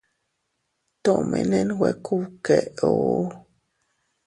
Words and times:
Tomene 1.03 1.59
nwe 1.67 1.89
kubkéʼuu. 2.05 3.21